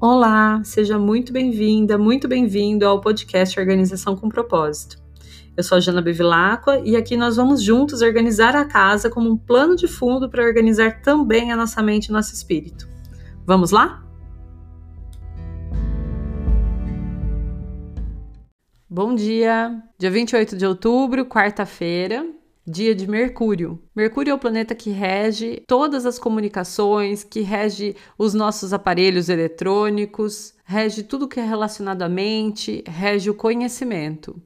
[0.00, 4.96] Olá, seja muito bem-vinda, muito bem-vindo ao podcast Organização com Propósito.
[5.56, 9.36] Eu sou a Jana Bevilacqua e aqui nós vamos juntos organizar a casa como um
[9.36, 12.88] plano de fundo para organizar também a nossa mente e nosso espírito.
[13.44, 14.06] Vamos lá?
[18.88, 19.82] Bom dia!
[19.98, 22.24] Dia 28 de outubro, quarta-feira,
[22.68, 23.82] dia de Mercúrio.
[23.96, 30.54] Mercúrio é o planeta que rege todas as comunicações, que rege os nossos aparelhos eletrônicos,
[30.64, 34.40] rege tudo que é relacionado à mente, rege o conhecimento.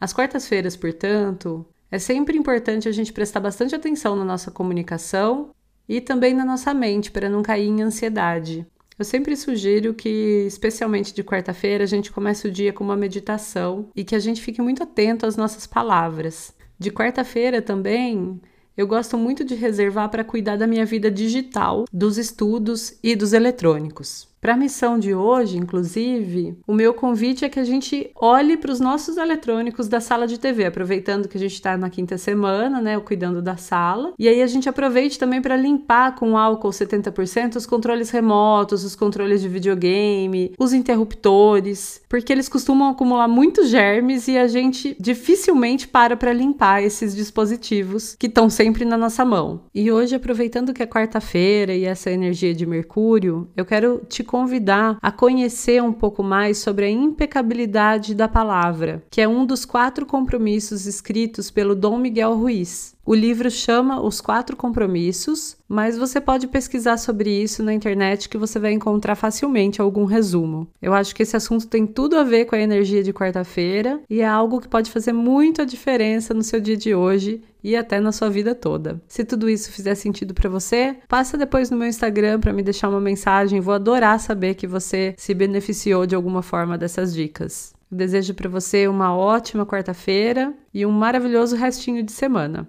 [0.00, 5.50] As quartas-feiras, portanto, é sempre importante a gente prestar bastante atenção na nossa comunicação
[5.88, 8.66] e também na nossa mente para não cair em ansiedade.
[8.98, 13.88] Eu sempre sugiro que, especialmente de quarta-feira, a gente comece o dia com uma meditação
[13.94, 16.54] e que a gente fique muito atento às nossas palavras.
[16.82, 18.40] De quarta-feira também,
[18.76, 23.32] eu gosto muito de reservar para cuidar da minha vida digital, dos estudos e dos
[23.32, 24.26] eletrônicos.
[24.42, 28.72] Para a missão de hoje, inclusive, o meu convite é que a gente olhe para
[28.72, 32.80] os nossos eletrônicos da sala de TV, aproveitando que a gente está na quinta semana,
[32.80, 34.12] né, cuidando da sala.
[34.18, 38.96] E aí a gente aproveite também para limpar com álcool 70% os controles remotos, os
[38.96, 45.86] controles de videogame, os interruptores, porque eles costumam acumular muitos germes e a gente dificilmente
[45.86, 49.60] para para limpar esses dispositivos que estão sempre na nossa mão.
[49.72, 54.96] E hoje, aproveitando que é quarta-feira e essa energia de Mercúrio, eu quero te convidar
[55.02, 60.06] a conhecer um pouco mais sobre a impecabilidade da palavra, que é um dos quatro
[60.06, 62.96] compromissos escritos pelo Dom Miguel Ruiz.
[63.04, 68.38] O livro chama Os Quatro Compromissos, mas você pode pesquisar sobre isso na internet que
[68.38, 70.68] você vai encontrar facilmente algum resumo.
[70.80, 74.20] Eu acho que esse assunto tem tudo a ver com a energia de quarta-feira e
[74.20, 78.12] é algo que pode fazer muita diferença no seu dia de hoje e até na
[78.12, 79.02] sua vida toda.
[79.08, 82.88] Se tudo isso fizer sentido para você, passa depois no meu Instagram para me deixar
[82.88, 87.74] uma mensagem, vou adorar saber que você se beneficiou de alguma forma dessas dicas.
[87.90, 92.68] desejo para você uma ótima quarta-feira e um maravilhoso restinho de semana.